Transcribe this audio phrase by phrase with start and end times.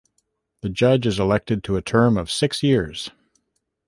[0.61, 3.11] The Judge is elected to a term of six years.